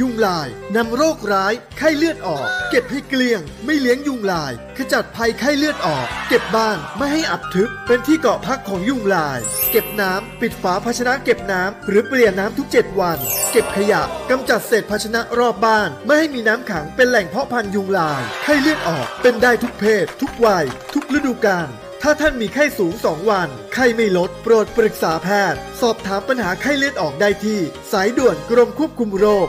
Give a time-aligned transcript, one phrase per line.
[0.00, 9.38] ยุงลายนำโรคร้าย ไข้เลือดออก เก็บให้เกลี้ยง ไม่เลี้ยงยุงลาย ขจัดภัยไข้เลือดออก เก็บบ้านไม่ให้อับทึบ เป็นที่เกาะพักของยุงลาย
[9.70, 13.18] เก็บน้ำปิดฝาภาชนะเก็บน้ำหรือเปลี่ยนน้ำทุก 7 วัน
[13.52, 21.70] เก็บขยะกำจัดเศษภาชนะรอบบ้าน ไม่ให้มีน้ำขังเป็นแหล่งเพาะพันธุ์ยุงลาย ไข้เลือดออกเป็นได้ทุกเพศ ทุกวัย ทุกฤดูกาล
[22.02, 27.58] ถ้าท่านมีไข้สูง 2 วัน ไข้ไม่ลด โปรดปรึกษาแพทย์ สอบถามปัญหาไข้เลือดออกได้ที่
[27.92, 29.46] สายด่วนกรมควบคุมโรค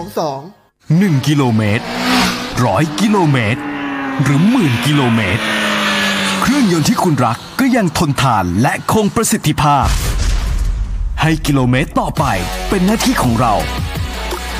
[0.00, 1.84] 1422 1 กิโลเมตร
[2.64, 3.60] ร้อยกิโลเมตร
[4.22, 5.42] หรือหมื่นกิโลเมตร
[6.40, 9.86] เครื่องยนต์ที่คุณรักก็ยังทนทานและคงประสิทธิภาพ
[11.22, 12.24] ให้กิโลเมตรต่อไป
[12.68, 13.54] เป็นหน้าที่ของเรา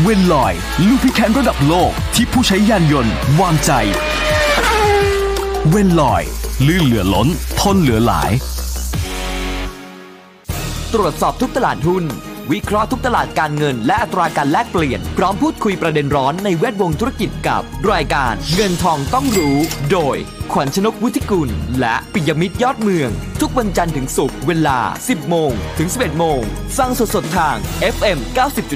[0.02, 0.54] เวนลอย
[0.86, 3.72] ลูพิแคนระดับโลกที่ผู้ใช้ยานยนต์วางใจ
[5.68, 6.22] เว้นลอย
[6.66, 7.28] ลื่นเหลือล้น
[7.60, 8.30] ทนเหลือหลาย
[10.94, 12.04] ตรวจสอบทุกตลาดหุ้น
[12.52, 19.56] วิเคราะห์ทุกตลาดการเงิน และอัตราการแลกเปลี่ยน พร้อมพูดคุยประเด็นร้อนในแวดวงธุรกิจกับ รายการเงินทองต้องรู้
[19.92, 20.16] โดย
[20.52, 26.40] ขวัญชนกวุฒิกุล และปิยมิตรยอดเมือง ทุกวันจันทร์ถึงศุกร์เวลา 10 โมง ถึง 11 โมง
[26.78, 27.56] ฟังสดๆทาง
[27.94, 28.18] FM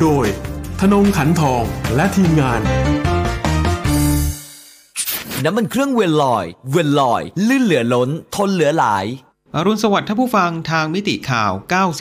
[0.00, 0.26] โดย
[0.80, 1.64] ธนงขันทอง
[1.94, 2.60] และทีมงาน
[5.44, 9.04] น้ำมันเครื่องเวลลอย เวลลอย ลื่นเหลือล้น ทนเหลือหลาย
[9.56, 11.52] อรุณสวัสดิ์ท่านผู้ฟังทางมิติข่าว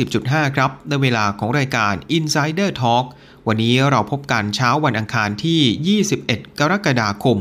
[0.03, 3.06] 90.5 ครับ ในเวลาของรายการ Insider Talk
[3.47, 7.38] วันนี้เราพบกันเช้าวันอังคารที่ 21 กรกฎาคม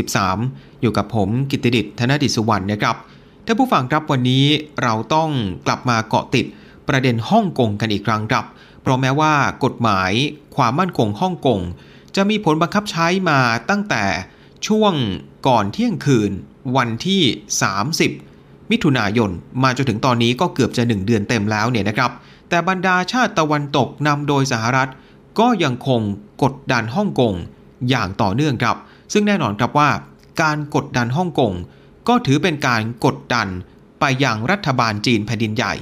[0.00, 2.96] 2563 อยู่กับผมกิตติดิษฐ์ธนดิษสุวรรณนะครับ
[3.46, 4.44] ท่านผู้ฟังครับวันนี้
[4.82, 5.30] เราต้อง
[5.66, 6.46] กลับมาเกาะติด
[6.88, 8.44] ประเด็นฮ่องกงกันอีกครั้งครับ
[8.82, 9.34] เพราะแม้ว่า
[9.64, 10.12] กฎหมาย
[10.56, 11.60] ความมั่นคงฮ่องกง
[12.16, 13.40] จะมีผลบังคับใช้มา
[13.70, 14.04] ตั้งแต่
[14.66, 14.92] ช่วง
[15.48, 16.30] ก่อนเที่ยงคืน
[16.76, 17.22] วันที่
[18.00, 18.29] 30
[18.70, 19.30] มิถุนายน
[19.62, 22.10] มาจนถึงตอนนี้ก็เกือบจะ 1 เดือนเต็มแล้วเนี่ยนะครับ
[22.48, 24.90] แต่บรรดาชาติตะวันตกนำโดยสหรัฐ
[25.40, 26.00] ก็ยังคง
[26.42, 27.34] กดดันฮ่องกง
[27.90, 28.76] อย่างต่อเนื่องครับ
[29.12, 29.90] ซึ่งแน่นอนครับว่า
[30.42, 31.52] การกดดันฮ่องกง
[32.08, 33.48] ก็ถือเป็นการกดดัน
[34.00, 35.74] ไปยังรัฐบาลจีนแผ่นดินใหญ่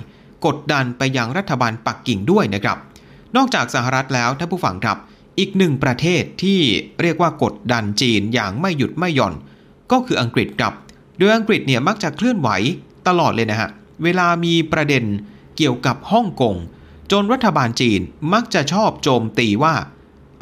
[0.47, 2.79] กดดันไปยังรัฐบาลปักกิ่งด้วยนะครับ
[3.37, 4.99] นอกจากสหรัฐแล้วท่านผู้ฟังครับ
[5.39, 6.61] อีกหนึ่งประเทศที่
[7.01, 9.35] เรียกว่ากดดันจีนอย่างไม่หยุดไม่หย่อน
[9.93, 10.75] ก็คืออังกฤษครับ
[11.19, 12.49] โดยอังกฤษเนี่ยมักจะเคลื่อนไหว
[13.09, 13.71] ตลอดเลยนะฮะ
[14.03, 15.05] เวลามีประเด็น
[15.57, 16.55] เกี่ยวกับฮ่องกง
[17.13, 18.01] จนรัฐบาลจีน
[18.33, 19.75] มักจะชอบโจมตีว่า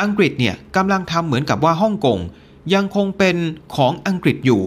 [0.03, 2.19] อังกฤษเนี่ยกำลังทำเหมือนกับว่าฮ่องกง
[2.75, 3.37] ยังคงเป็น
[3.76, 4.62] ของอังกฤษอยู่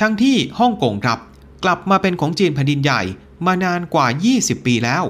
[0.00, 1.18] ทั้งที่ฮ่องกงครับ
[1.64, 3.02] กลับมาเป็นของจีนแผ่นดินใหญ่
[3.46, 5.04] มานานกว่า 20 ปีแล้ว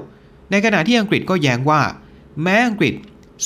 [0.50, 1.82] ในขณะที่อังกฤษก็แย้งว่า
[2.42, 2.94] แม้อังกฤษ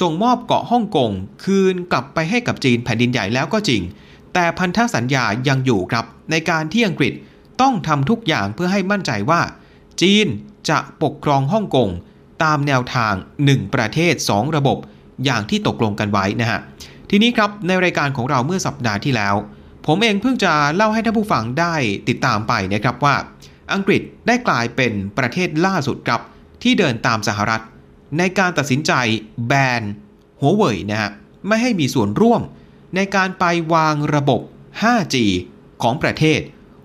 [0.01, 1.11] ส่งมอบเกาะฮ่องกง
[1.45, 3.83] คืนกลับไปให้กับจีนแผ่นดินใหญ่แล้วก็จริง
[4.41, 7.13] แต่พันธสัญญายังอยู่ครับ ในการที่อังกฤษ
[7.61, 9.41] ต้องทำทุกอย่างเพื่อให้มั่นใจว่า
[10.01, 10.27] จีน
[10.69, 11.89] จะปกครองฮ่องกง
[12.43, 14.79] ตามแนวทาง 1 ประเทศ 2 ระบบ
[15.25, 16.61] อย่างที่ตกลงกันไว้นะฮะ
[17.11, 19.35] ทีนี้ครับในรายการของเราเมื่อสัปดาห์ที่แล้ว
[19.87, 21.75] ผมเองเพิ่งจะเล่าให้ท่านผู้ฟังได้
[22.09, 23.17] ติดตามไปนะครับว่า
[23.75, 26.21] อังกฤษได้กลายเป็นประเทศล่าสุดครับ
[26.63, 27.63] ที่เดินตามสหรัฐ
[28.19, 28.93] ในการตัดสินใจ
[29.47, 29.83] แบน
[30.41, 31.11] หัวเว่ยนะฮะ
[31.47, 32.43] ไม่ให้มีส่วนร่วม
[32.95, 33.45] ในการไป
[33.75, 34.41] วางระบบ
[34.83, 35.17] 5G
[35.83, 36.41] ของประเทศ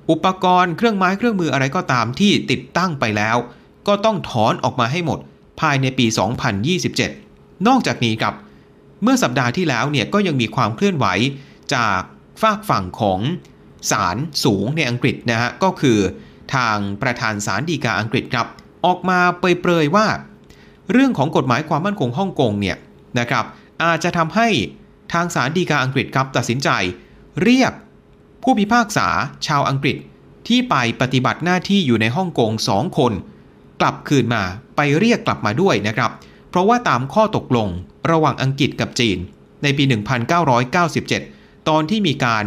[0.10, 3.38] อุปกรณ์เครื่องไม้เครื่องมืออะไรก็ตามที่ติดตั้งไปแล้ว
[3.88, 5.20] ก็ต้องถอนออกมาให้หมด
[5.62, 6.06] ภายในปี
[6.86, 8.34] 2027 นอกจากนี้ครับ
[9.04, 11.06] เมื่อสัปดาห์ที่แล้วเนี่ยก็ยังมีความเคลื่อนไหว
[11.76, 12.02] จาก
[12.42, 13.20] ฝากฝั่งของ
[13.92, 16.00] ศาลสูงในอังกฤษนะฮะก็คือ
[16.56, 18.48] ทางประธานศาลฎีกาอังกฤษครับ
[18.86, 20.08] ออกมาเปรยๆว่า
[20.92, 22.78] เรื่องของกฎหมายความมั่นคงฮ่องกงเนี่ย
[23.20, 23.46] นะครับ
[23.84, 24.48] อาจจะทำให้
[25.14, 26.70] ทางศาลฎีกาอังกฤษครับตัดสินใจ
[27.44, 27.72] เรียก
[28.44, 29.08] ผู้พิพากษา
[29.48, 29.98] ชาวอังกฤษ
[30.48, 33.14] ที่ไปปฏิบัติหน้าที่อยู่ในฮ่องกงสองคน
[33.82, 34.44] กลับคืนมา
[34.76, 36.12] ไปเรียกกลับมาด้วยนะครับ
[36.50, 37.68] เพราะว่าตามข้อตกลง
[38.12, 39.18] ระหว่างอังกฤษกับจีน
[39.64, 39.84] ในปี
[40.96, 42.46] 1997 ตอนที่มีการ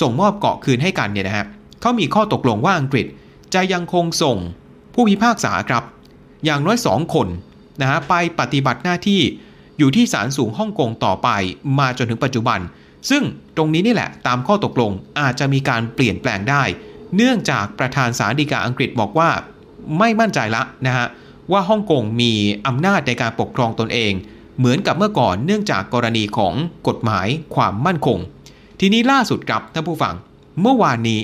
[0.00, 1.46] ส่งมอบเกาะคืนให้กันเนี่ยนะฮะ
[1.80, 3.06] เขเขามีข้อตกลงว่าอังกฤษ
[3.54, 4.36] จะยังคงส่ง
[4.94, 5.84] ผู้พิพากษาครับ
[6.44, 7.28] อย่างน้อยสองคน
[7.80, 9.20] นะฮะไปปฏิบัติหน้าที่
[9.78, 11.28] อยู่ที่ศาลสูงฮ่องกงต่อไป
[11.78, 12.60] มาจนถึงปัจจุบัน
[13.10, 13.22] ซึ่ง
[13.56, 16.62] ตรงนี้นี่แหละตามข้อตกลงอาจจะมีการเปลี่ยนแปลงได้
[17.16, 19.30] เนื่องจากประธานศาลฎีกาอังกฤษบอกว่า
[19.98, 21.06] ไม่มั่นใจละนะฮะ
[21.52, 22.32] ว่าฮ่องกงมี
[22.66, 24.12] อำนาจในการปกครองตนเอง
[24.58, 26.54] เหมือนกับเมื่อก่อนเนื่องจากกรณีของ
[26.88, 28.18] กฎหมายความมั่นคง
[28.80, 30.14] ทีนี้ล่าสุดครับท่านผู้ฟัง
[30.60, 31.20] เมื่อวานนี้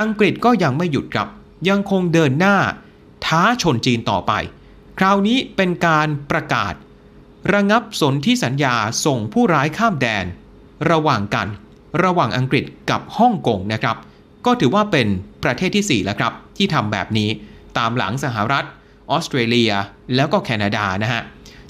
[0.00, 1.28] อังกฤษก็ยังไม่หยุดครับ
[1.68, 2.56] ยังคงเดินหน้า
[3.26, 4.32] ท้าชนจีนต่อไป
[4.98, 6.72] คราวนี้เป็นการประกาศ
[7.54, 8.74] ระงับสนธิสัญญา
[9.06, 10.24] ส่งผู้ร้ายข้ามแดน
[10.90, 11.48] ระหว่างกัน
[12.04, 13.96] ระหว่างอังกฤษกับฮ่องกงนะครับ
[14.46, 15.06] ก็ถือว่าเป็น
[15.44, 17.30] ประเทศที่ 4 แล้วครับ ที่ทำแบบนี้
[17.78, 18.64] ตามหลังสหรัฐ
[19.10, 19.72] ออสเตรเลีย
[20.14, 21.22] แล้วก็แคนาดานะฮะ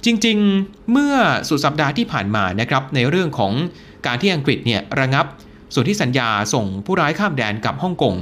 [0.04, 1.14] จริงๆ เมื่อ
[1.48, 3.52] สุดสัปดาห์ที่ผ่านมานะครับ ในเรื่องของ
[4.06, 5.26] การที่อังกฤษเนี่ยระงับ
[5.74, 8.14] ส่วนที่สัญญาส่งผู้ร้ายข้ามแดนกับฮ่องกง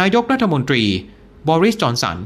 [0.00, 0.84] นายกรัฐมนตรี
[1.48, 2.18] บอริส จอห์นสัน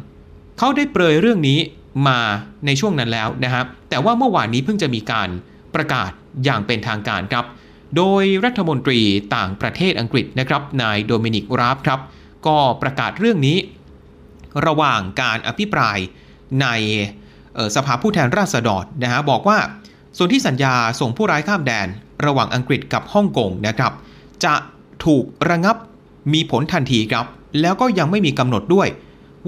[0.58, 1.58] เขาได้เปรยเรื่องนี้
[2.06, 2.18] มา
[2.66, 5.28] ในช่วงนั้นแล้วนะครับ แต่ว่าเมื่อวานนี้เพิ่งจะมีการ
[5.74, 6.10] ประกาศ
[6.44, 7.44] อย่างเป็นทางการครับ
[7.96, 9.00] โดยรัฐมนตรี
[9.36, 12.00] ต่างประเทศอังกฤษนะครับ นายโดมินิกราบครับ
[12.46, 13.58] ก็ประกาศเรื่องนี้
[14.66, 15.98] ระหว่างการอภิปราย
[16.62, 16.66] ใน
[17.76, 19.58] สภาผู้แทนราษฎรนะฮะบอกว่า
[20.16, 21.86] ส่วนที่สัญญาส่งผู้ร้ายข้ามแดน
[22.26, 23.92] ระหว่างอังกฤษกับฮ่องกงนะครับ
[24.44, 24.54] จะ
[25.04, 25.76] ถูกระงับ
[26.32, 27.26] มีผลทันทีครับ
[27.60, 28.88] แล้วก็ยังไม่มีกำหนดด้วย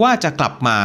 [0.02, 0.76] ว่าจะกลับมา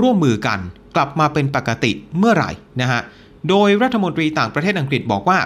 [0.00, 0.58] ร่วมมือกัน
[0.94, 2.50] กลับมาเป็นปกติเมื่อไหร่
[2.80, 3.00] นะฮะ
[3.48, 5.38] โดยรัฐมนตรีต่างประเทศอังกฤษบอกว่า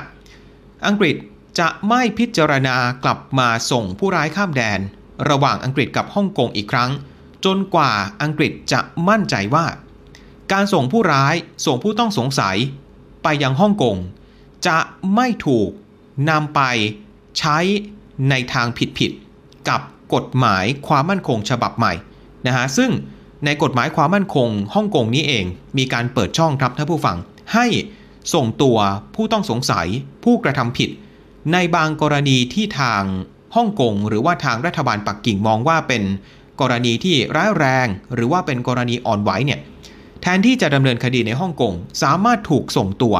[0.86, 1.16] อังกฤษ
[1.58, 4.80] จะไม่พิจารณากลับมาส่งผู้ร้ายข้ามแดน
[5.30, 6.90] ระหว่างอังกฤษกับฮ่องกงอีกครั้ง
[7.44, 7.92] จนกว่า
[8.22, 9.66] อังกฤษจะมั่นใจว่า
[10.52, 11.34] การส่งผู้ร้าย
[11.66, 12.56] ส่งผู้ต้องสงสัย
[13.22, 13.96] ไปยังฮ่องกง
[14.66, 14.78] จะ
[15.14, 15.70] ไม่ถูก
[16.30, 16.60] นำไป
[17.38, 17.58] ใช้
[18.30, 18.66] ในทาง
[18.98, 19.80] ผิดๆกับ
[20.14, 21.92] กฎหมายความมั่นคงฉบับใหม่
[22.46, 22.90] นะฮะซึ่ง
[23.44, 25.44] ในกฎหมายความมั่นคงฮ่องกงนี้เอง
[25.78, 27.16] มีการเปิดช่องครับท่านผู้ฟัง
[27.54, 27.66] ให้
[28.34, 28.78] ส่งตัว
[29.14, 29.86] ผู้ต้องสงสัย
[30.24, 30.90] ผู้กระทำผิด
[31.52, 33.02] ในบางกรณีที่ทาง
[33.56, 36.02] ฮ่องกงหรือว่าทางรัฐบาลปักกิ่งมองว่าเป็น
[36.60, 39.60] กรณีที่ร้ายแรง หรือว่าเป็นกรณีอ่อนไหวเนี่ย
[40.22, 43.16] แทนที่จะดำเนินคดีในฮ่องกงสามารถถูกส่งตัว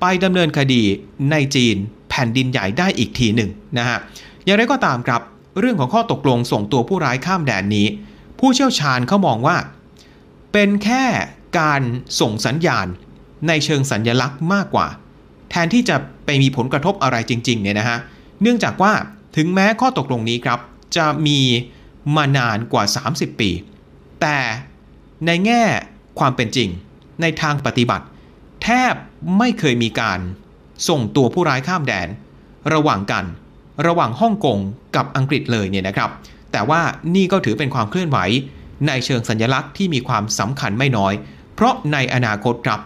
[0.00, 0.82] ไปดำเนินคดี
[1.30, 1.76] ในจีน
[2.10, 3.98] แผ่นดินใหญ่ได้อีกทีหนึ่งนะฮะ
[4.44, 5.20] อย่างไรก็ตามครับ
[5.60, 7.86] เรื่องของข้อตกลงส่งตัวผู้ร้ายข้ามแดนนี้
[8.48, 9.56] ผู้เชี่ยวชาญเขามองว่า
[10.52, 11.04] เป็นแค่
[11.60, 11.82] การ
[12.20, 12.86] ส่งสัญญาณ
[13.48, 14.86] ในเชิงสัญญลักษณ์มากกว่า
[15.50, 17.98] แทนที่จะไปมีผลกระทบอะไรจริงๆเนี่ยนะฮะ
[18.42, 18.92] เนื่องจากว่า
[19.36, 20.58] ถึงแม้ข้อตกลงนี้ครับ
[20.96, 21.40] จะมี
[22.16, 22.84] มานานกว่า
[23.14, 23.50] 30 ปี
[24.20, 24.38] แต่
[25.26, 25.62] ในแง่
[26.18, 26.68] ความเป็นจริง
[27.20, 28.04] ในทางปฏิบัติ
[28.62, 28.94] แทบ
[29.38, 30.20] ไม่เคยมีการ
[30.88, 32.08] ส่งตัวผู้ร้ายข้ามแดน
[32.74, 33.24] ระหว่างกัน
[33.86, 34.58] ระหว่างฮ่องกง
[34.96, 36.10] กับอังกฤษเลยเนี่ยนะครับ
[36.56, 36.82] แต่ว่า
[37.14, 38.18] นี่ก็ถือเป็นความเคลื่อนไหว
[38.86, 41.12] ในเชิงสัญลักษณ์ที่มีความสำคัญไม่น้อย
[41.54, 42.80] เพราะในอนาคตครับ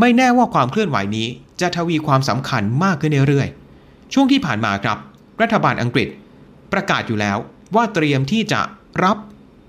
[0.00, 1.26] ไม่แน่ว่าความเคลื่อนไหวนี้
[1.60, 4.98] จะทวีความสำคัญมากขึ้นเรื่อยๆ ช่วงที่ผ่านมาครับ
[5.40, 6.08] รัฐบาลอังกฤษ
[6.72, 7.36] ประกาศอยู่แล้ว
[7.74, 8.60] ว่าเตรียมที่จะ
[9.04, 9.16] รับ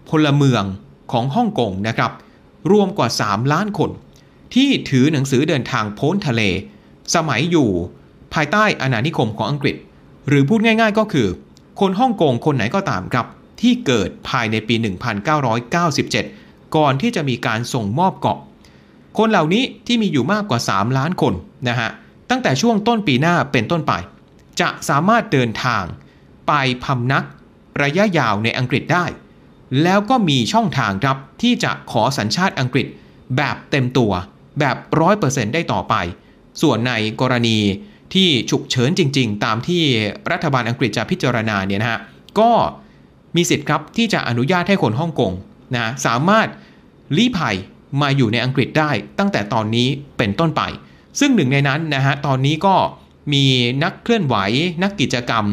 [0.09, 0.63] พลเมือง
[1.11, 2.11] ของฮ่องกงนะครับ
[2.71, 3.91] รวมกว่า 3 ล้านคน
[4.53, 6.41] ที่ถือหนังสือเดินทางพ้นทะเล
[7.15, 7.69] สมัยอยู่
[8.33, 9.75] ภายใต้อาณานิคมของอังกฤษ
[10.27, 11.27] หรือพูดง่าย ๆ ก็คือ
[11.79, 13.25] คนฮ่องกงคนไหนก็ตามครับ
[13.61, 14.75] ที่เกิดภายในปี
[15.95, 18.37] 1997 ก่อนที่จะมีการส่งมอบเกาะ
[19.17, 21.33] คนเหล่านี้ที่มีอยู่มากกว่า 3 ล้านคน
[21.67, 21.89] นะฮะ
[22.29, 23.93] ตั้งแต่ช่วงต้นปีหน้าเป็นต้นไป
[24.59, 25.83] จะสามารถเดินทาง
[26.47, 27.23] ไปพำนัก
[27.83, 29.05] ระยะยาวในอังกฤษได้
[29.83, 32.87] แล้วก็มีช่องทางครับที่จะขอสัญชาติอังกฤษ
[33.37, 34.11] แบบเต็มตัว
[34.59, 35.95] แบบร้อยเปอร์เซ็นต์ได้ต่อไป
[36.61, 37.57] ส่วนในกรณี
[38.13, 39.83] ที่ฉุกเฉินจริง ๆ ตามที่
[40.31, 41.99] รัฐบาลอังกฤษจะพิจารณาเนี่ยนะฮะ
[42.39, 42.51] ก็
[43.35, 45.31] มีสิทธิ์ครับที่จะอนุญาตให้คนฮ่องกง
[45.75, 46.47] นะสามารถ
[47.17, 47.55] ลี้ภัย
[48.01, 50.61] มาอยู่ในอังกฤษได้ตั้งแต่ตอนนี้เป็นต้นไป
[51.19, 52.75] ซึ่งหนึ่งในนั้นนะฮะตอนนี้ก็
[53.33, 53.43] มี
[53.83, 54.35] นักเคลื่อนไหว
[54.83, 55.45] นักกิจกรรม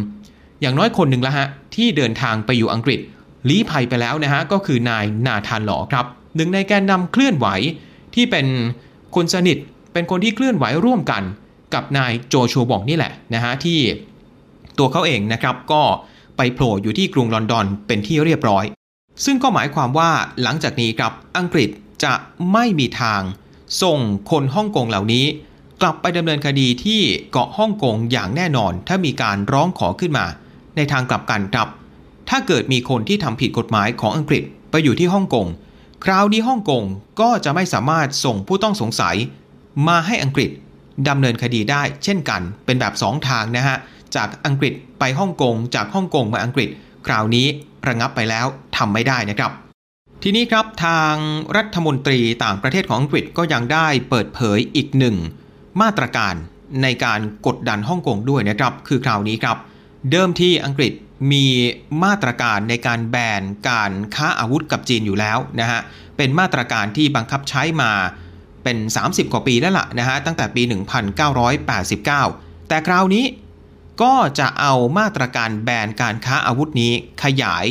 [0.61, 3.01] อย่างน้อยคนหนึ่งล้วฮะที่เดินทางไปอยู่อังกฤษ
[3.49, 6.07] ลี้ภัยไปแล้วนะฮะก็คือนายนาธานหลอครับ
[6.37, 7.47] หนึ่งในแกนนำเคลื่อนไหว
[8.15, 8.47] ที่เป็น
[9.15, 9.59] คนสนิท
[9.93, 11.23] เป็นคนที่เคลื่อนไหวร่วมกัน
[11.75, 13.79] กับนายโจชัวบองนี่แหละนะฮะที่
[14.79, 15.83] ตัวเขาเองนะครับก็
[16.37, 18.65] ไปโผล่อยู่ที่กรุงลอนดอนเป็นที่เรียบร้อย
[19.25, 20.11] ซึ่งก็หมายความว่า
[20.43, 21.71] หลังจากนี้ครับอังกฤษ
[22.05, 22.15] จะ
[22.53, 23.23] ไม่มีทาง
[23.83, 23.99] ส่ง
[24.31, 25.27] คนฮ่องกงเหล่านี้
[25.83, 27.01] กลับไปดำเนินคดีที่
[27.33, 30.27] เกาะฮ่องกงอย่างแน่นอน ถ้ามีการร้องขอขึ้นมา
[30.77, 31.69] ในทางกลับกันครับ
[32.29, 35.47] ถ้าเกิดมีคนที่ทำผิดกฎหมายของอังกฤษไปอยู่ที่ฮ่องกง
[36.05, 36.83] คราวนี้ฮ่องกง
[37.21, 39.17] ก็จะไม่สามารถส่งผู้ต้องสงสัย
[39.89, 40.51] มาให้อังกฤษ
[41.09, 43.77] ดำเนินคดีได้ เช่นกันเป็นแบบ 2 ทางนะฮะ
[44.17, 46.69] จากอังกฤษไปฮ่องกง จากฮ่องกงมาอังกฤษ
[47.07, 47.47] คราวนี้
[47.89, 48.47] ระงับไปแล้ว
[48.77, 49.53] ทำไม่ได้นะครับ
[50.23, 51.15] ทีนี้ครับทาง
[51.57, 55.17] รัฐมนตรีต่างประเทศของอังกฤษก็ยังได้เปิดเผยอีกหนึ่ง
[55.83, 56.35] มาตรการ
[56.83, 59.57] ในการกดดันฮ่องกงด้วยนะครับ คือคราวนี้ครับ
[60.11, 60.93] เดิมที่อังกฤษ
[61.33, 61.47] มี
[62.05, 65.81] มาตรการในการแบนการค้าอาวุธกับจีนอยู่แล้วนะฮะ
[66.17, 67.93] เป็นมาตรการที่บังคับใช้มา
[68.65, 70.63] เป็น 30 กว่าปีแล้วล่ะนะฮะตั้งแต่ปี
[71.47, 73.25] 1989 แต่คราวนี้
[74.03, 76.93] ก็จะเอามาตรการแบนการค้าอาวุธนี้
[77.23, 77.67] ขยาย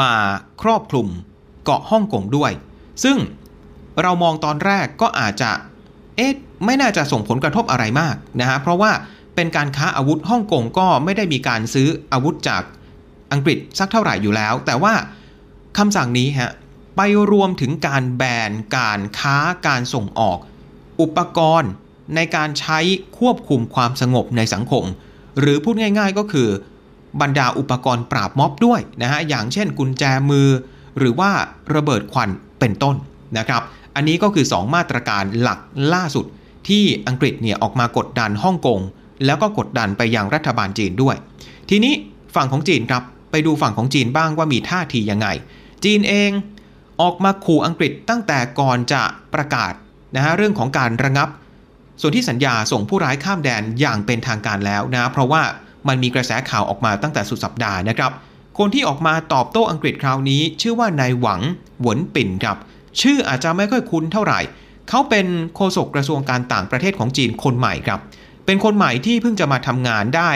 [0.00, 0.12] มา
[0.62, 1.08] ครอบคลุม
[1.64, 2.52] เกาะฮ่องกงด้วย
[3.04, 3.18] ซึ่ง
[4.02, 5.50] เรามองตอนแรกก็อาจจะ
[6.16, 6.32] เอ๊ะ
[6.64, 8.92] ไม่น่าจะส่งผลกระทบอะไรมากนะฮะเพราะว่า
[9.34, 12.62] เป็นการค้าอาวุธฮ่องกงก็ไม่ได้มีการซื้ออาวุธจาก
[13.32, 14.94] อังกฤษสักเท่าไหร่อยู่แล้ว แต่ว่า
[15.78, 16.52] คำสั่งนี้ฮะ
[16.96, 20.38] ไปรวมถึงการแบนการค้าการส่งออก
[21.00, 21.70] อุปกรณ์
[22.14, 22.78] ในการใช้
[23.18, 24.84] ควบคุมความสงบในสังคม
[25.40, 26.48] หรือพูดง่าย ๆก็คือ
[27.20, 30.48] บรรดาอุปกรณ์ปราบม็อบด้วยนะฮะอย่างเช่นกุญแจมือ
[30.98, 31.30] หรือว่า
[31.74, 32.30] ระเบิดควัน
[32.60, 32.96] เป็นต้น
[33.38, 33.62] นะครับ
[33.94, 35.58] อันนี้ก็คือ 2 มาตรการหลัก
[35.94, 36.26] ล่าสุด
[36.68, 38.80] ที่อังกฤษเนี่ยออกมากดดันฮ่องกง
[39.24, 41.16] แล้วก็กดดันไปยังรัฐบาลจีนด้วย
[41.70, 41.94] ทีนี้
[42.34, 45.28] ฝั่งของจีนครับไปดูฝั่งของจีนบ้างว่ามีท่าทียังไง
[45.84, 46.30] จีนเอง
[47.02, 49.02] ออกมาขู่อังกฤษตั้งแต่ก่อนจะ
[49.34, 49.72] ประกาศ
[50.16, 51.28] นะฮะเรื่องของการระงับ
[52.00, 55.42] ส่วนที่สัญญาส่งผู้ร้ายข้ามแดนอย่างเป็นทางการแล้วนะเพราะว่า
[55.88, 58.12] มันมีกระแสข่าวออกมาตั้งแต่สุดสัปดาห์นะครับ
[58.58, 61.40] คนที่ออกมาตอบโต้อังกฤษคราวนี้ ชื่อว่านายหวัง
[61.80, 62.56] หวนปิ่นครับ
[63.00, 64.40] ชื่ออาจจะไม่ค่อยคุ้นเท่าไหร่
[64.88, 68.00] เขาเป็นโฆษกกระทรวงการต่างประเทศของจีนคนใหม่ครับ
[68.46, 70.30] เป็นคนใหม่ที่เพิ่งจะมาทำงานได้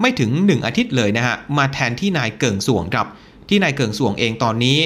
[0.00, 3.06] ไม่ถึง 1 อาทิตย์เลยนะฮะมาแทนที่นายเกิงสวงครับ
[3.48, 4.78] ที่นายเกิงสวงเองตอนนี้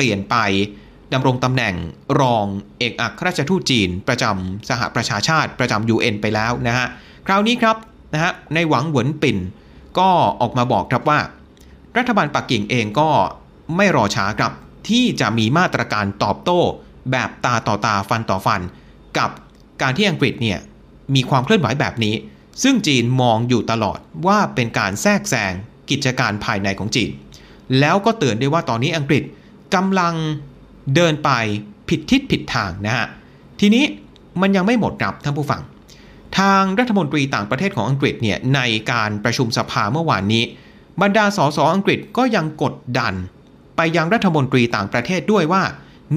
[0.00, 0.36] ลี่ยนไป
[1.12, 1.74] ดำรงตำแหน่ง
[2.20, 2.46] รอง
[2.78, 6.86] เอกอัครราชทูตจีน ประจำสหประชาชาติประจำ UN ไปแล้วนะฮะ
[7.26, 7.76] คราวนี้ครับ
[8.14, 9.38] นะฮะในหวังหวนปิ่น
[9.98, 10.08] ก็
[10.40, 11.20] ออกมาบอกครับว่า
[11.96, 13.08] รัฐบาลปักกิ่งเองก็
[13.76, 14.52] ไม่รอช้าครับ
[14.88, 16.60] ที่จะมีมาตรการตอบโต้
[17.10, 18.60] แบบตาต่อตาฟันต่อฟัน
[19.18, 19.30] กับ
[19.82, 20.58] การที่อังกฤษเนี่ย
[21.14, 22.14] มีความเคลื่อนไหวแบบนี้
[22.62, 25.52] ซึ่งจีนมองอยู่ตลอดว่าเป็นการแทรกแซง
[25.90, 27.10] กิจการภายในของจีน
[27.80, 29.22] แล้วก็เตือนด้วยว่าตอนนี้อังกฤษ
[29.74, 30.14] กำลัง
[30.94, 31.30] เดินไป
[31.88, 33.06] ผิดทิศผิดทางนะฮะ
[33.60, 33.84] ทีนี้
[34.40, 35.62] มันยังไม่หมดครับท่านผู้ฟัง
[36.38, 38.60] ทางรัฐมนตรีต่างประเทศของอังกฤษเนี่ยใน
[38.92, 40.44] การประชุมสภาเมื่อวานนี้
[41.02, 43.14] บรรดาสสอังกฤษก็ยังกดดัน
[43.76, 45.62] ไปยังรัฐมนตรีต่างประเทศด้วยว่า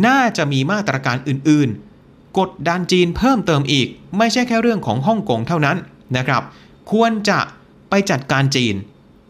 [0.07, 5.77] น่าจะมีมาตรการอื่นๆ กดดันจีนเพิ่มเติมอีก ไม่ใช่แค่เรื่องของฮ่องกงเท่านั้น
[6.17, 6.43] นะครับ
[6.91, 7.39] ควรจะ
[7.89, 8.75] ไปจัดการจีน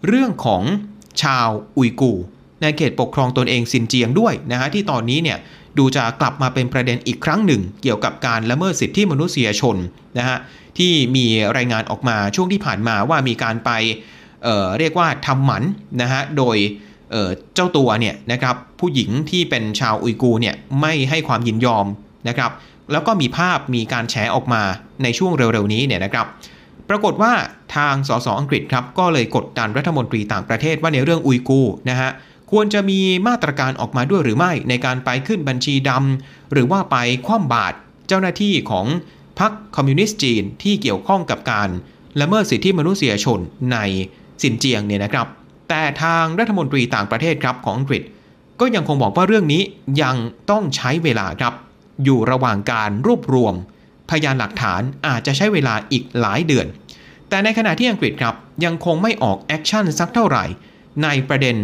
[0.07, 0.63] เรื่องของ
[1.21, 2.25] ชาวอุยกูร์
[2.61, 5.37] ในเขตปกครองตนเองซินเจียงด้วยนะฮะที่ตอนนี้เนี่ย
[5.77, 9.75] ดูจะกลับมาเป็นประเด็นอีกครั้งหนึ่ง เกี่ยวกับการละเมิดสิทธิมนุษยชน
[10.17, 10.37] นะฮะ
[10.77, 11.25] ที่มี
[11.57, 13.71] รายงานออกมาช่วงที่ผ่านมาว่ามีการไป
[14.43, 15.63] เเรียกว่าทำหมัน
[16.01, 16.57] นะฮะโดย
[17.11, 21.85] เเจ้าตัวเนี่ยนะครับผู้หญิงที่เป็นชาวอุยกูเนี่ยไม่ให้ความยินยอม
[22.29, 22.51] นะครับ
[22.91, 24.63] แล้วก็มีภาพมีการแฉออกมา
[25.03, 26.25] ในช่วงเร็วๆนี้เนี่ยนะครับ
[26.89, 27.33] ปรากฏว่า
[27.75, 32.09] ทางสสอังกฤษครับก็เลยกดดันรัฐมนตรีต่างประเทศว่าในเรื่องอุยกูนะฮะ
[32.53, 37.75] ควรจะมีมาตรการออกมาด้วยหรือไม่ในการไปขึ้นบัญชีดำหรือว่าไปคว่ำบาตร
[38.07, 38.85] เจ้าหน้าที่ของ
[39.39, 41.69] พรรคคอมมิวนิสต์จีนที่เกี่ยวข้องกับการ
[42.21, 43.39] ละเมิดสิทธิมนุษยชน
[43.71, 43.77] ใน
[44.41, 45.27] ซินเจียงเนี่ยนะครับ
[45.69, 48.03] แต่ทางรัฐมนตรีต่างประเทศครับของอังกฤษ
[48.59, 49.61] ก็ยังคงบอกว่าเรื่องนี้
[50.01, 50.15] ยัง
[50.49, 51.53] ต้องใช้เวลาครับ
[52.03, 53.53] อยู่ระหว่างการรวบรวม
[54.09, 56.67] พยานหลักฐานอาจจะใช้เวลาอีกหลายเดือน
[57.29, 60.45] แต่ในขณะที่อังกฤษครับยังคงไม่ออก action สักเท่าไหร่
[61.03, 61.57] ในประเด็น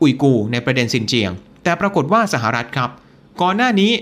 [0.00, 1.30] อุยกูร์ในประเด็นซินเจียง
[1.64, 2.90] แต่ปรากฏว่าสหรัฐครับ
[3.42, 3.92] ก่อนหน้านี้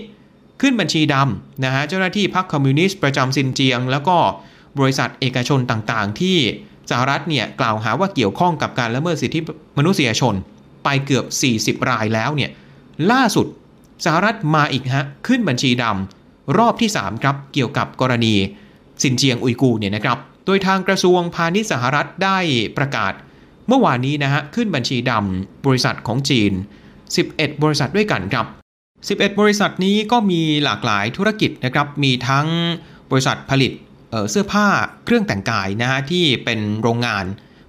[0.61, 4.17] ขึ้นบัญชีดำนะฮะเจ้าหน้าที่พรรคคอมมิวนิสต์ประจำซินเจียง แล้วก็
[4.79, 6.37] บริษัทเอกชนต่างๆ ที่
[6.91, 9.39] สหรัฐเนี่ยกล่าวหาว่าเกี่ยวข้องกับการละเมิดสิทธิ
[9.77, 10.35] มนุษยชน
[10.83, 11.25] ไปเกือบ
[11.81, 12.51] 40 รายแล้วเนี่ย
[13.11, 13.47] ล่าสุด
[14.05, 18.35] สหรัฐมาอีกฮะขึ้นบัญชีดำรอบที่ 3 ครับ เกี่ยวกับกรณี
[19.03, 22.37] สินเจียงอุยกูเนี่ยนะครับ โดยทางกระทรวงพาณิชย์สหรัฐได้
[22.77, 23.13] ประกาศ
[23.67, 26.51] เมื่อวานนี้นะฮะขึ้นบัญชีดำบริษัทของจีน
[27.05, 28.45] 11 บริษัทด้วยกันครับ
[29.07, 32.47] 11 บริษัทนี้ก็มีหลากหลายธุรกิจนะครับ มีทั้ง
[33.11, 33.71] บริษัทผลิต
[34.11, 34.67] เเสื้อผ้า
[35.05, 37.25] เครื่องแต่งกายนะฮะที่เป็นโรงงาน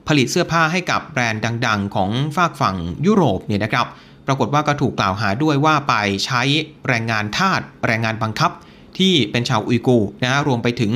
[0.09, 2.77] ผลิตเสื้อผ้าให้กับแบรนด์ดัง ๆ ของฝากฝั่ง
[3.07, 3.87] ยุโรปเนี่ยนะครับ
[4.27, 6.43] ปรากฏว่าก็ถูกกล่าวหาด้วยว่าไปใช้
[6.89, 8.51] แรงงานทาสแรงงานบังคับ
[8.99, 10.93] ที่เป็นชาวอุยกูนะฮะรวมไปถึง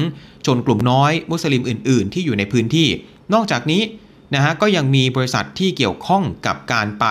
[0.46, 2.88] ชนกลุ่มน้อยมุสลิมอื่น ๆ ที่อยู่ในพื้นที่
[3.34, 3.82] นอกจากนี้
[4.34, 7.06] นะฮะก็ยังมีบริษัทที่เกี่ยวข้องกับการไป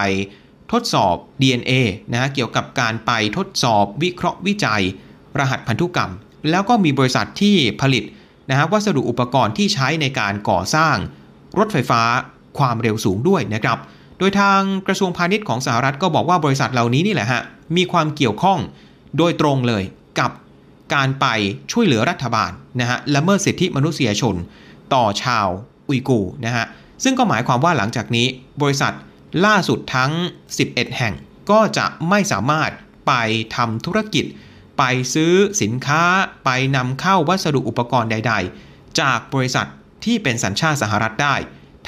[0.72, 1.74] ทดสอบ DNA
[2.12, 4.82] นะฮะเกี่ยวกับการไปทดสอบวิเคราะห์วิจัย
[5.40, 6.12] รหัสพันธุกรรม
[6.50, 8.04] แล้วก็มีบริษัทที่ผลิต
[8.50, 10.96] นะฮะวัสดุอุปกรณ์ที่ใช้ในการก่อสร้าง
[11.58, 12.02] รถไฟฟ้า
[12.58, 13.78] ความเร็วสูงด้วยนะครับ
[14.20, 17.42] โดยทางกระทรวงพาณิชย์ของสหรัฐก็บอกว่าบริษัทเหล่านี้นี่แหละฮะ
[17.78, 18.60] มีความเกี่ยวข้อง
[19.18, 19.84] โดยตรงเลย
[20.20, 20.32] กับ
[20.94, 21.26] การไป
[21.72, 24.36] ช่วยเหลือรัฐบาลนะฮะละเมิดสิทธิมนุษยชน
[24.94, 25.48] ต่อชาว
[25.88, 26.66] อุยกูนะฮะ
[27.03, 28.27] ซึ่งก็หมายความว่าหลังจากนี้
[28.62, 28.94] บริษัท
[29.46, 30.12] ล่าสุดทั้ง
[30.56, 31.13] 11 แห่ง
[31.51, 32.70] ก็จะไม่สามารถ
[33.08, 33.13] ไป
[33.56, 34.25] ทำธุรกิจ
[34.77, 36.03] ไปซื้อสินค้า
[36.46, 38.34] ไปนำเข้าวัสดุอุปกรณ์ใด
[38.65, 39.68] ๆ จากบริษัท
[40.06, 41.36] ที่เป็นสัญชาติสหรัฐได้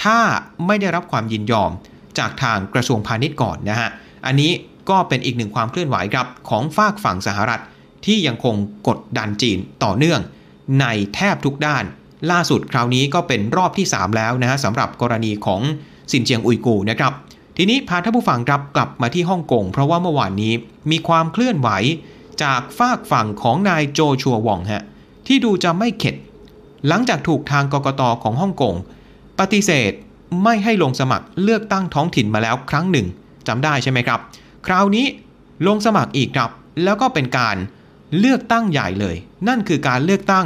[0.04, 0.20] ถ้า
[0.66, 1.72] ไม่ได้รับความยินยอม
[2.18, 3.90] จากทางกระทรวงพาณิชย์ก่อนนะฮะ
[4.26, 4.52] อันนี้
[4.90, 7.62] ก็เป็นอีกหนึ่งความเคลื่อนไหวครับของฝากฝั่งสหรัฐ
[8.06, 8.56] ที่ยังคง
[8.88, 10.22] กดดันจีนต่อเนื่อง
[10.82, 11.84] ในแทบทุกด้าน
[12.32, 15.62] ล่าสุดคราวนี้ก็เป็นรอบที่ 3 แล้วนะฮะสำหรับกรณีของ
[16.12, 17.14] ซินเจียงอุยกูนะครับ
[17.58, 20.54] ทีนี้พาท่านผู้ฟังครับกลับมาที่ฮ่องกง เพราะว่าเมื่อวานนี้
[20.92, 21.70] มีความเคลื่อนไหว
[22.44, 24.84] จากฝากฝั่งของนายโจชัววองฮะ
[25.28, 26.16] ที่ดูจะไม่เข็ด
[26.88, 28.76] หลังจากถูกทางกกตของฮ่องกง
[29.40, 29.92] ปฏิเสธ
[30.44, 33.08] ไม่ให้ลงสมัครเลือกตั้งท้องถิ่นมาแล้วครั้งหนึ่ง
[33.48, 34.20] จำได้ใช่ไหมครับ
[34.68, 35.06] คราวนี้
[35.68, 36.50] ลงสมัครอีกครับ
[36.84, 37.56] แล้วก็เป็นการ
[38.20, 39.16] เลือกตั้งใหญ่เลย
[39.48, 40.46] นั่นคือการเลือกตั้ง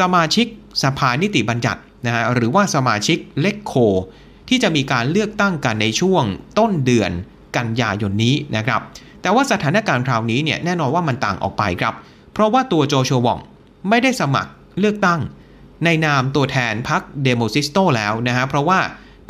[0.00, 0.46] สมาชิก
[0.82, 3.74] สภานิติบัญญัตินะฮะหรือว่าสมาชิก LegCo
[4.48, 6.24] ที่จะมีการเลือกตั้งกันในช่วง
[6.58, 7.10] ต้นเดือน
[7.56, 8.80] กันยายนนี้นะครับ
[9.22, 11.94] แต่ว่าสถานการณ์คราวนี้เนี่ยแน่นอนว่ามันต่างออกไปครับ
[12.32, 13.38] เพราะว่าตัวโจชัว หว่อง
[13.88, 14.50] ไม่ได้สมัคร
[14.80, 15.20] เลือกตั้ง
[15.84, 18.80] ในนามตัวแทนพรรคเดโมซิสโตแล้วนะฮะเพราะว่า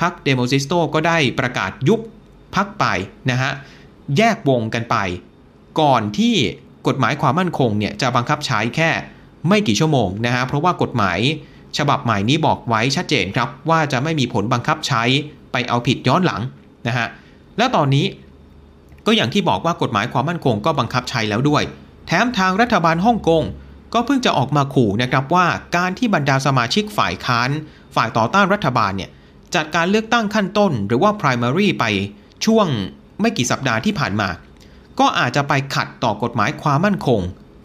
[0.00, 2.00] พรรคเดโมซิสโตก็ได้ประกาศยุบ
[2.56, 2.84] พรรคไป
[3.30, 3.50] นะฮะ
[4.16, 4.96] แยกวงกันไป
[5.80, 6.34] ก่อนที่
[6.86, 8.90] กฎหมายความมั่นคงเนี่ยจะบังคับใช้แค่
[9.48, 11.18] ไม่กี่ชั่วโมงนะฮะเพราะว่ากฎหมาย
[11.78, 15.02] ฉบับใหม่นี้บอกไว้ชัดเจนครับ ว่าจะไม่มีผลบังคับใช้
[15.52, 16.40] ไปเอาผิดย้อนหลัง
[16.86, 17.06] นะฮะ
[17.58, 18.06] แล้วตอนนี้
[19.06, 21.62] ก็อย่างที่บอกว่ากฎหมายความมั่นคงก็บังคับใช้แล้วด้วย
[22.06, 23.42] แถมทางรัฐบาลฮ่องกง
[23.94, 27.50] ก็เพิ่งจะออกมาขู่นะครับว่าการที่บรรดาสมาชิกฝ่ายค้าน
[27.94, 29.10] ฝ่ายต่อต้านรัฐบาลเนี่ย
[29.54, 31.84] จัดการเลือกตั้งขั้นต้น หรือว่า primary ไป
[32.46, 32.66] ช่วง
[33.20, 34.28] ไม่กี่สัปดาห์ที่ผ่านมา
[35.00, 37.20] ก็อาจจะไปขัดต่อกฎหมายความมั่นคง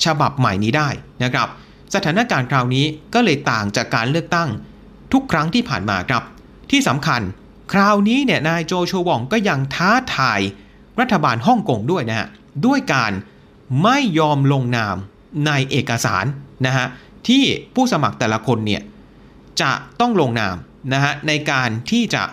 [0.05, 0.89] ฉบับใหม่นี้ได้
[1.23, 1.47] นะครับ
[1.93, 4.49] สถานการณ์คราวนี้ก็เลยต่างจากการเลือกตั้ง
[5.13, 6.23] ทุกครั้งที่ผ่านมาครับ
[6.71, 7.21] ที่สำคัญ
[7.73, 10.41] คราวนี้เนี่ยนายโจโชวองก็ยังท้าทาย
[10.99, 12.27] รัฐบาลฮ่องกงด้วยนะฮะ
[12.65, 13.11] ด้วยการ
[13.83, 14.95] ไม่ยอมลงนาม
[15.47, 16.25] ในเอกสาร
[16.65, 16.85] นะฮะ
[17.27, 17.43] ที่
[17.75, 18.81] ผู้สมัครแต่ละคนเนี่ย
[19.61, 20.55] จะต้องลงนาม
[20.93, 22.23] นะฮะในการที่จะ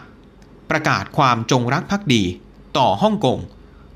[0.70, 2.22] ประกาศความจงรักภักดี
[2.78, 3.38] ต่อฮ่องกง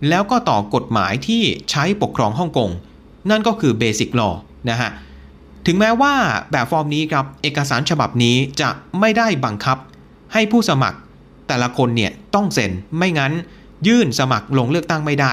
[0.09, 2.71] แล้วก็ต่อกฎหมายที่ใช้ปกครองฮ่องกง
[3.31, 4.35] นั่นก็คือ Basic Law
[4.71, 4.90] นะฮะ
[5.66, 6.14] ถึงแม้ว่า
[6.50, 9.79] แบบฟอร์มนี้ครับเอกสารฉบับนี้จะไม่ได้บังคับ
[10.33, 10.98] ให้ผู้สมัคร
[11.48, 13.33] แต่ละคนเนี่ยต้องเซ็นไม่งั้น
[13.87, 15.33] ยื่นสมัครลงเลือกตั้งไม่ได้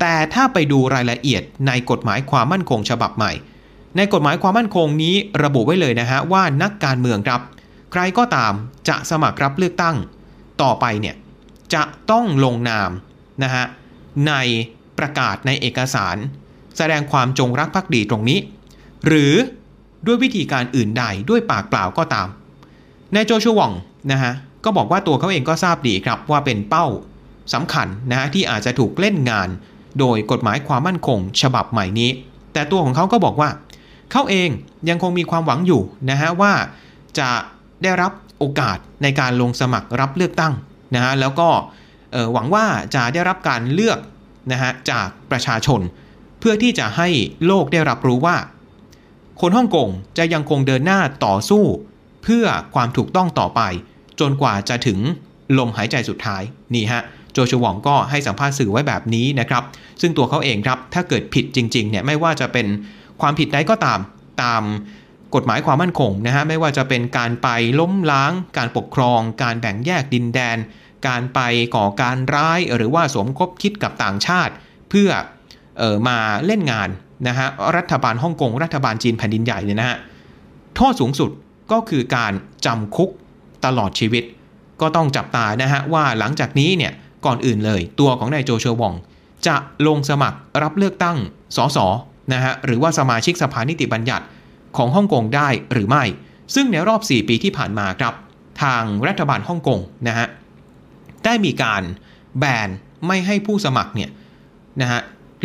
[0.00, 3.32] แต่ถ้าไปดูรายละเอียดในกฎหมายความมั่นคงฉบับใหม่
[3.96, 7.40] ในกฎหมายความมั่นคงนี้ระบุไว้เลยนะฮะว่านักการเมืองครับ
[7.92, 8.52] ใครก็ตาม
[8.88, 9.96] จะสมัครรับเลือกตั้ง
[10.62, 11.16] ต่อไปเนี่ย
[11.74, 12.90] จะต้องลงนาม
[13.42, 13.64] นะฮะ
[14.28, 14.34] ใน
[14.98, 16.16] ประกาศในเอกสาร
[16.76, 18.38] แสดงความจงรักภักดีตรงนี้
[19.06, 19.34] หรือ
[20.06, 22.28] ด้วยวิธีการอื่นใดด้วยปากเปล่าก็ตาม
[23.14, 23.72] นายโจชัววอง
[24.12, 24.32] นะฮะ
[24.64, 26.86] ก็บอกว่าตัวเขาเองก็ทราบดีครับว่าเป็นเป้า
[27.54, 29.48] สำคัญนะฮะที่อาจจะถูกเล่นงาน
[29.98, 32.10] โดยกฎหมายความมั่นคง ฉบับใหม่นี้
[32.52, 33.50] แต่ตัวของเขาก็บอกว่า
[34.12, 34.48] เขาเอง
[34.88, 36.52] ยังคงมีความหวังอยู่นะฮะว่า
[37.18, 37.30] จะ
[37.82, 40.52] ได้รับโอกาสในการลงสมัครรับเลือกตั้ง
[40.94, 41.48] นะฮะแล้วก็
[42.32, 43.98] หวังว่าจะได้รับการเลือก
[44.52, 45.80] นะฮะจากประชาชน
[46.40, 47.08] เพื่อที่จะให้
[47.46, 48.36] โลกได้รับรู้ว่า
[49.40, 51.64] คนฮ่องกงจะยังคงเดินหน้าต่อสู้
[52.22, 53.60] เพื่อความถูกต้องต่อไป
[54.20, 54.98] จนกว่าจะถึง
[55.58, 56.42] ลมหายใจสุดท้าย
[56.74, 59.62] นี่ฮะโจชวองก็ให้สัมภาษณ์สื่อไว้แบบนี้นะครับ
[60.00, 62.66] ซึ่งตัวเขาเองครับ ถ้าเกิดผิดจริงๆเนี่ยไม่ว่าจะเป็น
[63.20, 64.00] ความผิดใดก็ตาม
[64.42, 64.62] ตาม
[65.34, 67.48] กฎหมายความมั่นคงนะฮะไม่ว่าจะเป็นการไป
[67.80, 70.56] ล้มล้าง การปกครอง การแบ่งแยกดินแดน
[71.06, 71.40] การไป
[71.76, 74.52] ก่อการร้ายหรือว่าสมคบคิดกับต่างชาติ
[74.90, 75.10] เพื่อ
[75.80, 76.88] ออมาเล่นงาน
[77.28, 79.98] นะฮะรัฐบาลฮ่องกงรัฐบาลจีนแผ่นดินใหญ่เนี่ยนะฮะ
[80.76, 81.30] โทษสูงสุด
[81.72, 82.32] ก็คือการ
[82.66, 83.10] จำคุก
[83.64, 84.24] ตลอดชีวิต
[84.80, 86.92] ก็ต้องจับตานะฮะว่าหลังจากนี้เนี่ย
[87.26, 88.94] ก่อนอื่นเลยตัวของนายโจเชวอง
[89.46, 89.56] จะ
[89.86, 91.16] ลงสมัครรับเลือกตั้ง
[91.56, 91.78] สส
[92.32, 94.24] นะฮะหรือว่าสมาชิกสภานิติบัญญัติ
[94.76, 96.04] ของฮ่องกงได้หรือไม่
[96.54, 98.14] ซึ่งในรอบ 4 ปีที่ผ่านมาครับ
[98.62, 100.26] ทางรัฐบาลฮ่องกงนะฮะ
[101.24, 101.82] ได้มีการ
[102.38, 102.68] แบน
[103.06, 104.10] ไม่ให้ผู้สมัครเนี่ย
[104.80, 105.00] นะฮะ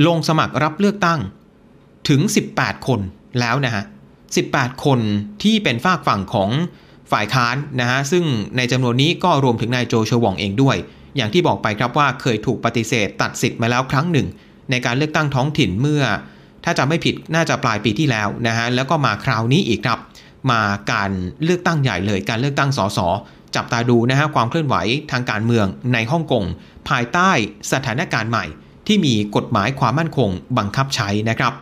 [0.08, 1.20] ลงสมัครรับเลือกตั้ง
[2.10, 2.22] ถึง
[2.56, 3.00] 18 คน
[3.40, 3.84] แล้วนะฮะ
[4.34, 5.00] 18 คน
[5.44, 6.50] ที่เป็นฝากฝั่งของ
[7.12, 8.24] ฝ่ายค้านนะฮะ ซึ่ง
[8.58, 10.78] ในจำนวนนี้ก็รวมถึงนายโจชวองเองด้วย
[11.16, 14.28] อย่างที่บอกไปครับว่าเคยถูกปฏิเสธตัดสิทธิ์มาแล้วครั้งหนึ่ง
[14.72, 16.04] ในการเลือกตั้งท้องถิ่นเมื่อ
[16.64, 20.00] ถ้าจะไม่ผิดน่าจะปลายปีที่แล้วนะฮะ แล้วก็มาคราวนี้อีกครับ
[20.52, 21.12] มาการ
[21.44, 23.00] เลือกตั้งใหญ่เลยการเลือกตั้งสส
[23.56, 24.76] จับตาดูนะฮะความเคลื่อนไหว
[25.12, 26.44] ทางการเมืองในฮ่องกง
[26.90, 27.32] ภายใต้
[27.72, 28.46] สถานการณ์ใหม่
[28.88, 31.54] ที่มีกฎหมายความมั่นคงบังคับใช้นะครับ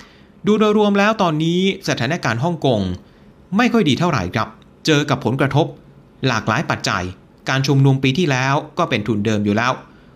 [0.47, 2.81] ดูโดยรวมแล้วตอนนี้สถานการณ์ฮ่องกง
[3.57, 4.47] ไม่ค่อยดีเท่าไหร่ครับ
[4.85, 5.65] เจอกับผลกระทบ
[6.27, 7.03] หลากหลายปัจจัย
[7.49, 9.73] การชุมนุมปีที่แล้วก็เป็นทุนเดิมอยู่แล้ว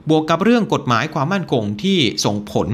[0.10, 2.68] บวกกับเรื่องกฎหมายความมั่นคงที่ส่งผล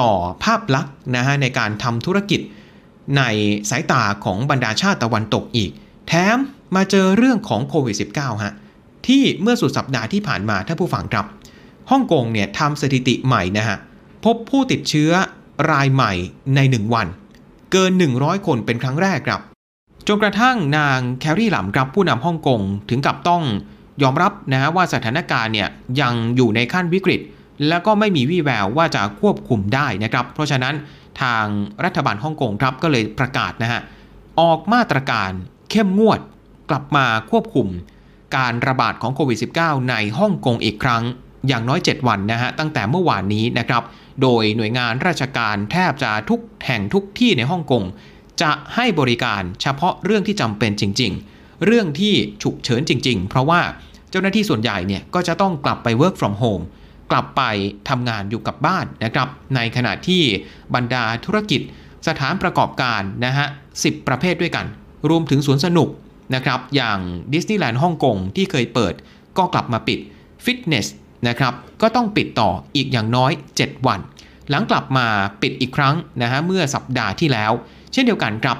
[0.00, 0.10] ต่อ
[0.44, 2.40] ภาพลักษณ์นะฮะในการทำธุรกิจ
[3.16, 3.22] ใน
[3.70, 5.70] สายตาของบรรดาชาติตะวันตกอีก
[6.08, 6.38] แถม
[6.76, 8.54] มาเจอเรื่องของโควิด -19 ฮะ
[9.06, 11.26] ที่เมื่อสุดสัปดาห์ที่ผ่านมาท่านผู้ฟังครับ
[11.90, 13.76] ฮ่องกงเนี่ยทำสถิติใหม่นะฮะ
[14.24, 15.10] พบผู้ติดเชื้อ
[15.70, 16.12] รายใหม่
[16.54, 17.06] ใน 1 วัน
[17.72, 19.40] เกิน 100 คนเป็นครั้งแรกครับ
[20.08, 23.42] จนกระทั่งนางแคร์รี่หลำครับผู้นำฮ่องกงถึงกับต้อง
[24.02, 25.68] ยอมรับนะว่าสถานการณ์เนี่ย
[26.00, 27.20] ยังอยู่ในขั้นวิกฤต
[27.68, 30.74] แล้วก็ไม่มีวี่แววว่าจะควบคุมได้นะครับ เพราะฉะนั้น
[31.22, 31.44] ทาง
[31.84, 33.80] รัฐบาลฮ่องกงครับก็เลยประกาศนะฮะ
[34.40, 35.30] ออกมาตรการ
[35.70, 36.20] เข้มงวด
[36.70, 37.68] กลับมาควบคุม
[38.36, 41.02] การระบาดของโควิด -19 ในฮ่องกงอีกครั้ง
[41.48, 43.82] อย่างน้อย 7 วันนะฮะตั้งแต่เมื่อวานนี้นะครับ
[44.22, 47.84] โดยหน่วยงานราชการแทบจะทุกแห่งทุกที่ในฮ่องกง
[48.42, 53.60] จะให้บริการเฉพาะเรื่องที่จำเป็นจริง ๆ เรื่องที่ฉุกเฉินจริง ๆ เพราะว่า
[54.10, 56.64] เจ้าหน้าที่ส่วนใหญ่เนี่ยก็จะต้องกลับไป work from home
[57.10, 57.42] กลับไป
[57.88, 60.22] ทำงานอยู่กับบ้านนะครับ ในขณะที่
[60.74, 61.60] บรรดาธุรกิจ
[62.08, 63.46] สถานประกอบการนะฮะ
[63.82, 64.66] สิประเภทด้วยกัน
[65.08, 65.88] รวมถึงสวนสนุก
[66.34, 66.98] นะครับ อย่าง
[67.32, 68.94] ดิสนีย์แลนด์ฮ่องกงที่เคยเปิด
[69.38, 69.98] ก็กลับมาปิด
[70.44, 70.86] ฟิตเนส
[71.28, 74.00] นะครับก็ต้องปิดต่ออีกอย่างน้อย 7 วัน
[74.50, 75.06] หลังกลับมา
[75.42, 77.52] ปิดอีกครั้งนะฮะเมื่อสัปดาห์ที่แล้ว
[77.92, 78.58] เช่นเดียวกันครับ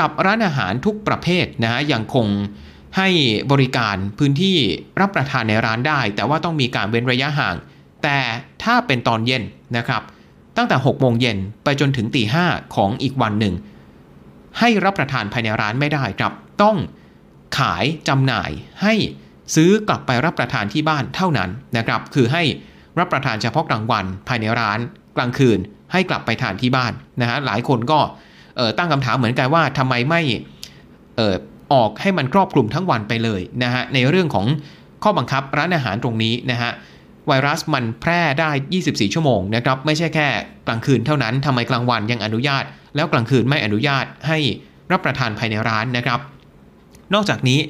[0.00, 2.26] กับร้านอาหารทุกประเภทนะฮะยังคง
[2.96, 3.08] ให้
[3.52, 4.56] บริการพื้นที่
[5.00, 7.56] รับประทานในร้านได้ แต่ว่าต้องมีการเว้นระยะห่าง
[8.02, 8.18] แต่
[8.62, 9.42] ถ้าเป็นตอนเย็น
[9.76, 10.02] นะครับ
[10.56, 13.54] ตั้งแต่ 6 โมงเย็นไปจนถึงตีห้าของอีกวันหนึ่ง
[14.58, 16.76] ให้รับประทานภายในร้านไม่ได้ครับ ต้อง
[17.58, 18.50] ขายจำหน่าย
[18.82, 18.94] ให้
[19.54, 22.42] ซื้อกลับไปรับประทานที่บ้านเท่านั้นนะครับคือให้
[22.98, 24.78] รับประทานเฉพาะกลางวันภายในร้าน
[25.16, 25.58] กลางคืน
[25.92, 28.00] ให้กลับไปทานที่บ้านนะฮะหลายคนก็
[28.78, 30.22] ตั้งคำถามเหมือนกันว่าทำไมไม่
[31.18, 31.36] ออ
[31.72, 34.46] ออกให้มันครอบคลุมทั้งวันไปเลยนะฮะในเรื่องของ
[35.02, 36.70] ข้อบังคับร้านอาหารตรงนี้นะฮะ
[37.28, 38.50] ไวรัสมันแพร่ได้
[38.82, 40.28] 24 ชั่วโมงนะครับไม่ใช่แค่
[40.66, 42.64] กลางคืนเท่านั้นทำไมกลางวันยังอนุญาต
[42.96, 44.38] แล้วกลางคืนไม่อนุญาตให้
[44.92, 46.20] รับประทานภายในร้านนะครับ
[47.14, 47.60] นอกจากนี้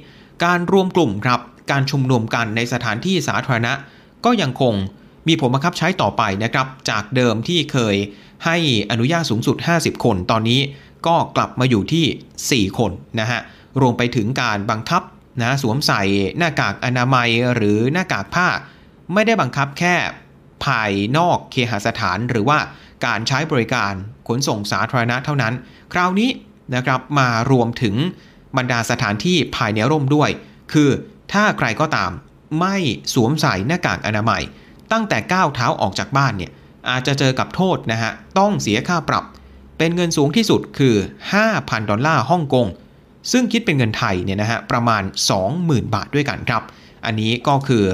[0.45, 3.73] การรวมกลุ่มครับ การชุมนุมกันในสถานที่สาธารณะ
[4.25, 4.75] ก็ยังคง
[5.29, 7.97] มีผลบังคับใช้ต่อไปนะครับ จากเดิมที่เคย
[8.47, 8.57] ให้
[8.91, 10.61] อนุญาตสูงสุด 50 คนตอนนี้
[11.07, 13.41] ก็กลับมาอยู่ที่ 4 คนนะฮะ
[13.81, 15.03] รวมไปถึงการบังคับ
[15.43, 16.03] นะสวมใส่
[16.39, 18.49] หน้ากากอนามัยหรือหน้ากากผ้า
[19.13, 19.95] ไม่ได้บังคับแค่
[20.65, 22.59] ภายนอกเคหสถานหรือว่า
[23.07, 23.93] การใช้บริการ
[24.29, 25.55] ขนส่งสาธารณะเท่านั้น
[25.93, 26.31] คราวนี้
[26.75, 27.95] นะครับมารวมถึง
[28.57, 30.31] บรรดาสถานที่ภายในร่มด้วย
[30.73, 30.91] คือ
[31.33, 32.11] ถ้าใครก็ตาม
[32.61, 32.77] ไม่
[33.15, 34.43] สวมใส่หน้ากากอนามัย
[34.93, 36.51] ตั้งแต่ก้าวเท้าออกจากบ้านเนี่ย
[36.91, 39.25] อาจจะเจอกับโทษนะฮะ ต้องเสียค่าปรับ
[39.79, 40.95] เป็นเงินสูงที่สุดคือ
[41.43, 42.67] 5,000 ดอลลาร์ฮ่องกง
[43.33, 45.03] ซึ่งคิดเป็นเงินไทยเนี่ยนะฮะประมาณ
[45.49, 46.63] 20,000 บาทด้วยกันครับ
[47.05, 47.85] อันนี้ก็คือ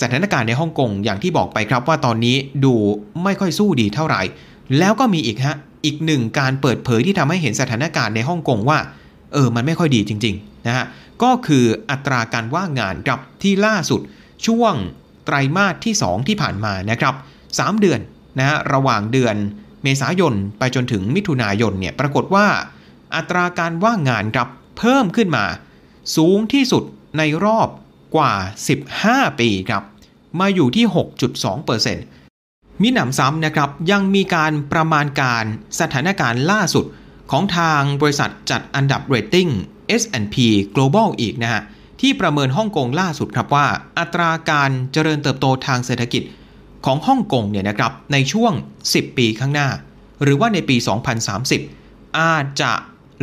[0.00, 2.74] สถานการณ์ในฮ่องกงอย่างที่บอกไปครับว่าตอนนี้ดู
[3.24, 4.20] ไม่ค่อยสู้ดีเท่าไหร่
[4.78, 8.78] แล้วก็มีอีกฮะอีกหนึ่งการเปิดเผยที่ทำให้เห็นสถานการณ์ในฮ่องกงว่า
[9.32, 10.84] เออมันไม่ค่อยดีจริงๆนะฮะ
[11.22, 14.00] ก็คืออัตราการว่างงานกับที่ล่าสุด
[14.46, 14.74] ช่วง
[15.24, 17.14] ไตรมาสที่ 2 ที่ผ่านมานะครับ
[17.46, 18.00] 3 เดือน
[18.38, 19.36] นะฮะระหว่างเดือน
[19.82, 22.46] เมษายนไปจนถึงมิถุนายนเนี่ยปรากฏว่า
[23.16, 25.44] อัตราการว่างงานครับเพิ่มขึ้นมา
[26.16, 26.84] สูงที่สุด
[27.18, 27.68] ในรอบ
[28.16, 28.32] กว่า
[28.86, 29.82] 15 ปีครับ
[30.40, 30.86] มาอยู่ที่
[32.04, 35.44] 6.2%มีหนำซ้ำนะครับยังมีการประมาณการ
[35.80, 36.84] สถานการณ์ล่าสุด
[37.30, 39.48] ของทางบริษัทจัดอันดับเรตติ้ง
[40.00, 40.36] S&P
[40.74, 41.62] Global อีกนะฮะ
[42.00, 43.66] ที่ประเมินฮ่องกงล่าสุดครับว่า
[43.98, 46.22] อัตราการเจริญเติบโตทางเศรษฐกิจ
[46.86, 48.52] ของฮ่องกงเนี่ยนะครับในช่วง
[48.86, 49.68] 10 ปีข้างหน้า
[50.22, 50.76] หรือว่าในปี
[51.46, 52.72] 2030 อาจจะ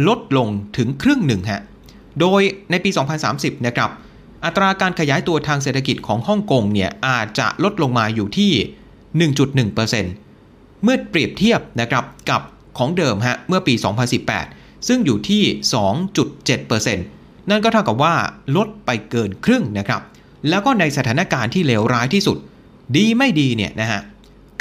[0.07, 0.47] ลดลง
[0.77, 1.61] ถึงครึ่งหนึ่งฮะ
[2.19, 2.89] โดยในปี
[3.27, 3.89] 2030 นะครับ
[4.45, 8.51] อัตราการขยายตัวทางเศรษฐกิจของฮ่องกงเนี่ยอาจจะลดลงมาอยู่ที่
[9.31, 12.41] 1.1%เมื่อเปรียบเทียบนะครับกับ
[12.77, 13.73] ของเดิมฮะเมื่อปี
[14.21, 15.43] 2018 ซึ่งอยู่ที่
[16.25, 16.95] 2.7%
[17.49, 18.15] นั่นก็เท่ากับว่า
[18.55, 20.01] ลดไปเกินครึ่งนะครับ
[20.49, 22.37] แล้วก็ในสถานการณ์ที่เลวร้ายที่สุด
[22.97, 24.01] ดีไม่ดีเนี่ยนะฮะ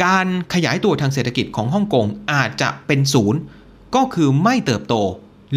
[0.05, 3.41] การขยายตัวทางเศรษฐกิจของฮ่องกงอาจจะเป็นศูนย์
[3.95, 4.95] ก็คือไม่เติบโต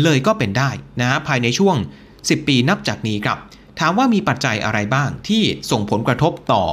[0.03, 0.69] เลยก็เป็นได้
[1.01, 1.75] นะฮะภายในช่วง
[2.11, 3.37] 10 ปีนับจากนี้ครับ
[3.79, 6.63] ถามว่ามีปัจจัยอะไรบ้างที่ส่งผลกระทบต่อ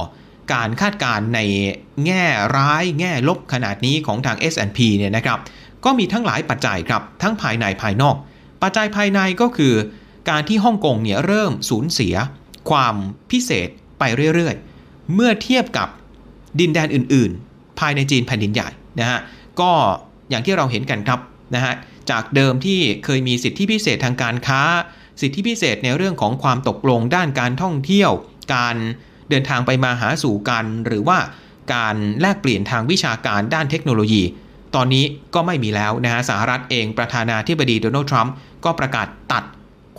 [0.53, 1.39] การคาดการณ์ใน
[2.05, 2.23] แง่
[2.57, 5.39] ร้ายแง่ลบขนาดนี้ของทาง S&P เนี่ยนะครับ
[5.85, 8.15] ก็มีทั้งหลายปัจจัยครับทั้งภายในภายนอก
[8.61, 9.73] ปัจจัยภายในก็คือ
[10.29, 12.15] การที่ฮ่องกงเนี่ยเริ่มสูญเสีย
[12.69, 12.95] ความ
[13.31, 13.69] พิเศษ
[13.99, 14.03] ไป
[14.35, 15.87] เรื่อยๆ เมื่อเทียบกับ
[16.59, 18.69] ดินแดนอื่นๆ ภายในจีนแผ่นดินใหญ่
[18.99, 19.19] นะฮะ
[19.59, 19.71] ก็
[20.29, 21.19] อย่างที่เราเห็นกันครับ
[21.55, 21.73] นะฮะ
[22.09, 24.61] จากเดิมที่เคยมีสิทธิพิเศษทางการค้า
[25.21, 28.11] สิทธิพิเศษในเรื่องของความตกลงด้านการท่องเที่ยว
[28.55, 28.75] การ
[29.29, 31.17] เดินทางไปมาหาสู่กัน หรือว่า
[31.73, 34.23] การแลกเปลี่ยนทางวิชาการด้านเทคโนโลยี
[34.75, 38.33] ตอนนี้ก็ไม่มีแล้วนะฮะสหรัฐเองประธานาธิบดีโดนัลด์ทรัมป์
[38.65, 39.43] ก็ประกาศตัด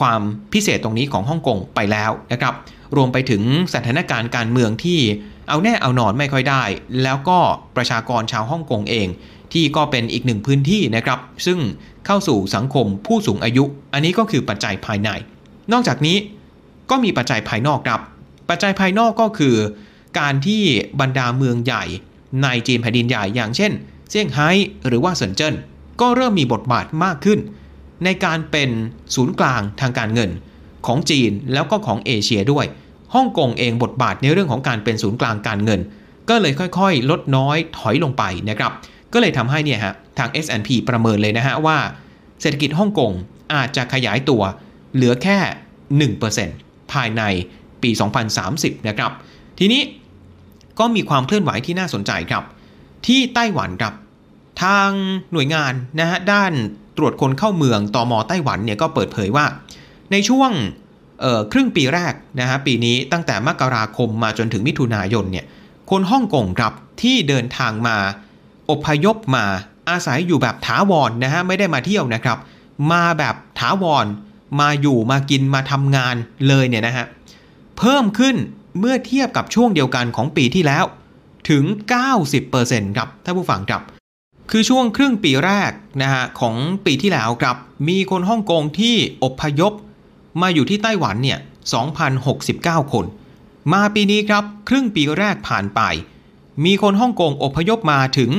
[0.00, 0.20] ความ
[0.52, 2.54] พิเศษตรงนี้ของฮ่องกงไปแล้วนะครับ
[2.96, 3.42] รวมไปถึง
[3.74, 5.00] สถานการณ์การเมืองที่
[5.48, 6.64] เอาแน่เอานอนไม่ค่อยได้
[7.02, 7.38] แล้วก็
[7.76, 9.08] ประชากรชาวฮ่องกงเอง
[9.52, 11.58] ที่ก็เป็นอีกหนึ่งพื้นที่นะครับ ซึ่ง
[12.06, 15.10] เข้าสู่สังคมผู้สูงอายุ อันนี้ก็คือปัจจัยภายใน
[15.72, 16.16] นอกจากนี้
[16.90, 18.00] ก็มีปัจจัยภายนอกครับ
[18.48, 19.56] ปัจจัยภายนอกก็คือ
[20.18, 20.62] การที่
[21.00, 21.84] บรรดาเมืองใหญ่
[22.42, 23.72] ในจีนแผ่นดินใหญ่อย่างเช่น
[24.10, 24.48] เซี่ยงไฮ้
[24.86, 25.54] หรือว่าเซินเจิ้น
[26.00, 27.38] ก็เริ่มมีบทบาทมากขึ้น
[28.04, 28.70] ในการเป็น
[29.14, 30.30] ศูนย์กลางทางการเงิน
[30.86, 32.66] ของจีนแล้วก็ของเอเชียด้วย
[33.14, 35.80] ฮ่องกงเองบทบาทในเรื่องของการเป็นศูนย์กลางการเงิน
[36.28, 38.72] ก็เลยค่อยๆ ลดน้อยถอยลงไปนะครับ
[39.12, 41.78] ก็เลยทำให้เนี่ยฮะทาง S&P ประเมินเลยนะฮะว่า
[42.40, 43.12] เศรษฐกิจฮ่องกง
[43.54, 44.42] อาจจะขยายตัว
[44.94, 45.38] เหลือแค่
[46.14, 47.22] 1%ภายใน
[47.82, 47.90] ปี
[48.38, 49.12] 2030 นะครับ
[49.58, 49.82] ทีนี้
[50.78, 52.44] ก็มีความเคลื่อนไหวที่น่าสนใจครับ
[53.06, 53.94] ที่ไต้หวันครับ
[54.62, 54.90] ทาง
[55.32, 56.52] หน่วยงานนะฮะด้าน
[56.96, 59.46] ตรวจคนเข้าเมืองตอมอไต้หวันเนี่ยก็เปิดเผยว่า
[60.12, 60.50] ในช่วง
[61.52, 65.46] ครึ่งปีแรกนะฮะปีนี้ตั้งแต่มกราคมมาจนถึงมิถุนายนเนี่ย
[65.90, 67.96] คนฮ่องกงครับที่เดินทางมา
[68.70, 69.44] อพยพมา
[69.90, 72.38] อาศัยอยู่แบบถาวรนนะฮะไม่ได้มาเที่ยวนะครับ
[72.92, 74.06] มาแบบถาวร
[74.60, 76.16] มาอยู่มากินมาทำงาน
[76.48, 77.06] เลยเนี่ยนะฮะ
[77.78, 78.36] เพิ่มขึ้น
[78.80, 80.84] เมื่อเทียบกับช่วงเดียวกันของปีที่แล้ว
[81.48, 81.64] ถึง
[82.30, 83.82] 90%ครับท่านผู้ฟังครับ
[84.50, 86.56] คือช่วงครึ่งปีแรกนะฮะของ
[86.86, 87.56] ปีที่แล้วครับ
[87.88, 89.72] มีคนฮ่องกงที่อพยพ
[90.40, 91.38] มาอยู่ที่ไต้หวันเนี่ย
[92.16, 93.04] 2,069 คน
[93.72, 95.80] มาปีนี้ครับครึ่งปีแรกผ่านไป
[96.64, 98.30] มีคนฮ่องกงอพยพมาถึง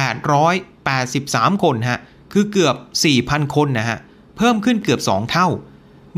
[0.00, 2.00] 3,883 คนฮะ
[2.32, 2.76] คือเกือบ
[3.14, 3.98] 4,000 คนนะฮะ
[4.36, 5.48] เพิ่มขึ้นเกือบ 2 เท่า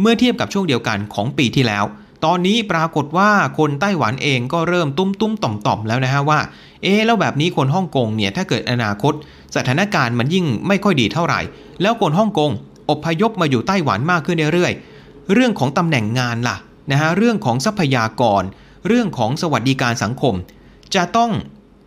[0.01, 1.85] เมื่อเทียบกับช่วงเดียวกันของปีที่แล้ว
[2.25, 6.39] ตอนนี้ปรากฏว่าคนไต้หวันเองก็เริ่มตุ้มตุ้มต่อมต่อมแล้วนะฮะว่า
[6.83, 9.13] เอ๊แล้วแบบนี้คนฮ่องกงเนี่ยถ้าเกิดอนาคต
[9.57, 11.41] สถานการณ์มันยิ่งไม่ค่อยดีเท่าไหร่
[11.83, 12.51] แล้วคนฮ่องกง
[12.91, 16.57] อพยพมาอยู่ไต้หวันมากขึ้นเรื่อยๆ เรื่องของตำแหน่งงานล่ะ
[16.91, 18.43] นะฮะเรื่องของทรัพยากร
[18.89, 20.35] เรื่องของสวัสดิการสังคม
[20.95, 21.31] จะต้อง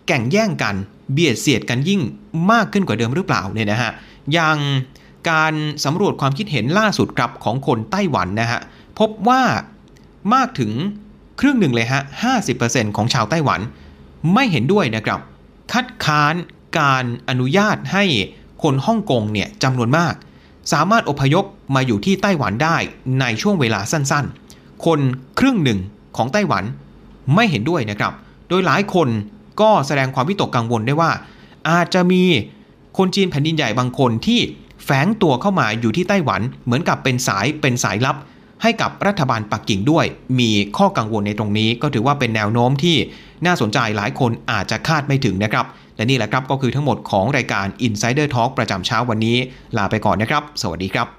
[0.08, 0.76] แข่งแย่งกัน
[1.12, 2.02] เบียดเสียดกันยิ่ง
[2.52, 3.91] มากขึ้นกว่าเดิมหรือเปล่าเนี่ยนะฮะ
[4.34, 4.58] อย่าง
[5.30, 5.54] การ
[5.86, 8.60] สำรวจความคิดเห็นล่าสุดครับของคนไต้หวันนะฮะ
[9.00, 9.41] พบว่า
[10.34, 10.72] มากถึง
[11.40, 12.02] ครึ่งหนึ่งเลยฮะ
[12.50, 13.60] 50%ของชาวไต้หวัน
[14.34, 15.20] ไม่เห็นด้วยนะครับ
[15.72, 16.36] คัดค้าน
[16.80, 18.04] การอนุญาตให้
[18.63, 20.13] คนฮ่องกงเนี่ยจำนวนมาก
[20.74, 22.78] สามารถอพยพมาอยู่ที่ไต้หวันได้
[23.20, 25.00] ในช่วงเวลาสั้นๆ คน
[25.40, 25.80] ครึ่งหนึ่ง
[26.18, 26.63] ของไต้หวัน
[27.36, 28.13] ไม่เห็นด้วยนะครับ
[28.50, 29.08] โดยหลายคน
[29.62, 31.12] ก็แสดงความวิตกกังวลได้ว่า
[31.70, 32.24] อาจจะมี
[32.98, 34.40] คนจีนแผ่นดินใหญ่บางคนที่
[34.84, 38.16] แฝงตัวเข้ามาอยู่ที่ไต้หวัน เหมือนกับเป็นสายเป็นสายลับ
[38.62, 40.06] ให้กับรัฐบาลปักกิ่งด้วย
[40.39, 42.98] มีข้อกังวลในตรงนี้ก็ถือว่าเป็นแนวโน้มที่
[43.46, 45.65] น่าสนใจหลายคนอาจจะคาดไม่ถึงนะครับ
[45.96, 49.38] และนี่แหละครับก็คือทั้งหมดของรายการ Insider Talk ประจำเช้าวันนี้
[49.78, 51.17] ลาไปก่อนนะครับ สวัสดีครับ